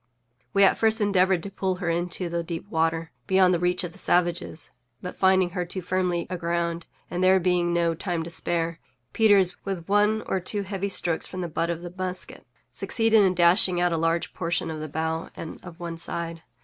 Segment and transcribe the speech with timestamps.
[0.51, 3.91] We at first endeavored to pull her into the deep water, beyond the reach of
[3.91, 8.79] the savages, but, finding her too firmly aground, and there being no time to spare,
[9.13, 13.35] Peters, with one or two heavy strokes from the butt of the musket, succeeded in
[13.35, 16.41] dashing out a large portion of the bow and of one side.